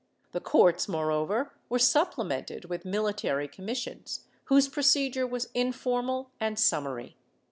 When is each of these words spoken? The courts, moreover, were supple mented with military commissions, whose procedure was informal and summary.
The 0.31 0.39
courts, 0.41 0.87
moreover, 0.87 1.53
were 1.69 1.77
supple 1.77 2.25
mented 2.25 2.65
with 2.65 2.85
military 2.85 3.47
commissions, 3.47 4.21
whose 4.45 4.67
procedure 4.67 5.27
was 5.27 5.49
informal 5.53 6.31
and 6.39 6.57
summary. 6.57 7.17